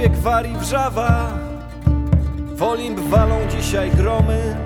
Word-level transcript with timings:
Olimpie 0.00 0.20
gwari 0.20 0.56
wrzawa 0.56 1.30
W 2.56 2.62
Olimp 2.62 3.00
walą 3.00 3.36
dzisiaj 3.50 3.90
gromy. 3.90 4.56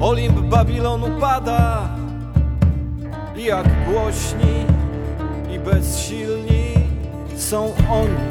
Olimp 0.00 0.40
Babilonu 0.40 1.20
pada. 1.20 1.88
Jak 3.36 3.66
głośni 3.84 4.66
i 5.54 5.58
bezsilni 5.58 6.74
są 7.36 7.72
oni. 7.90 8.28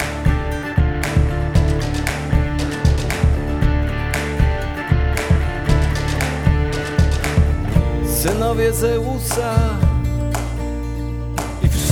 Synowie 8.06 8.74
Zeusa 8.74 9.56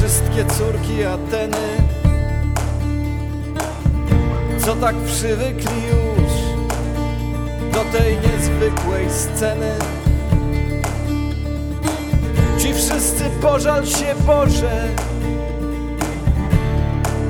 wszystkie 0.09 0.45
córki 0.45 1.05
Ateny. 1.05 1.57
Co 4.59 4.75
tak 4.75 4.95
przywykli 4.95 5.83
już 5.83 6.33
do 7.73 7.97
tej 7.97 8.17
niezwykłej 8.17 9.09
sceny? 9.09 9.71
Ci 12.57 12.73
wszyscy 12.73 13.23
pożal 13.41 13.85
się 13.85 14.15
Boże 14.27 14.87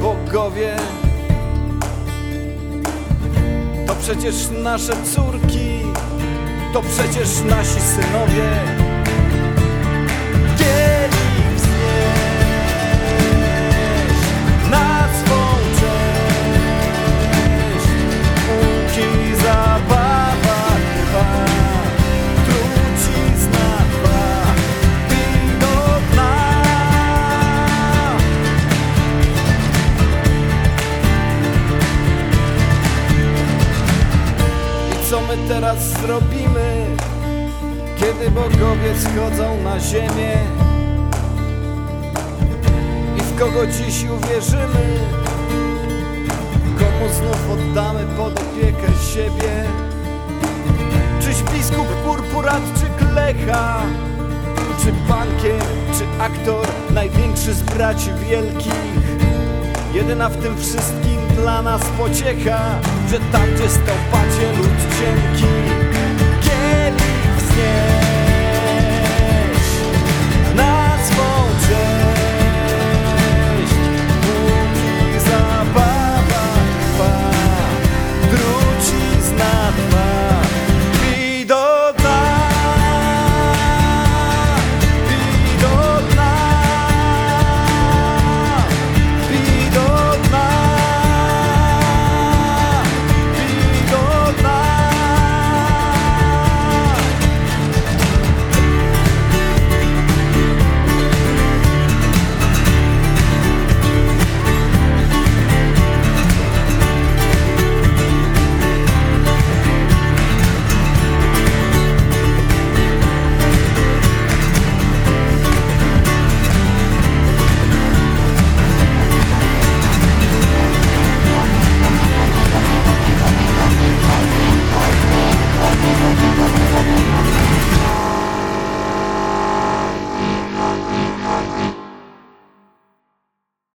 Bogowie. 0.02 0.76
To 3.88 3.96
przecież 3.96 4.36
nasze 4.64 4.94
córki 5.16 5.80
To 6.74 6.82
przecież 6.82 7.42
nasi 7.50 7.82
synowie 7.82 8.79
co 35.20 35.28
my 35.28 35.48
teraz 35.48 35.78
zrobimy, 35.78 36.86
kiedy 38.00 38.32
bogowie 38.32 38.96
schodzą 38.98 39.64
na 39.64 39.80
ziemię? 39.80 40.38
I 43.18 43.22
w 43.22 43.40
kogo 43.40 43.68
dziś 43.68 44.04
uwierzymy? 44.04 45.00
Komu 46.80 47.14
znów 47.14 47.52
oddamy 47.52 48.06
pod 48.18 48.40
opiekę 48.40 48.88
siebie? 49.14 49.64
Czyś 51.22 51.54
biskup 51.54 51.88
purpurat 51.88 52.62
czy 52.76 53.06
klecha? 53.06 53.82
Czy 54.84 54.92
bankier, 55.10 55.64
czy 55.98 56.24
aktor, 56.24 56.68
największy 56.94 57.54
z 57.54 57.62
braci 57.62 58.10
wielkich? 58.30 58.74
Jedyna 59.94 60.30
w 60.30 60.38
tym 60.38 60.58
wszystkim 60.58 61.20
dla 61.36 61.62
nas 61.62 61.82
pociecha 61.98 62.60
Że 63.10 63.20
tam 63.32 63.54
gdzie 63.56 63.70
stąpacie 63.70 64.58
lud 64.58 64.70
cienki 64.70 64.89
Kiedy 64.89 64.89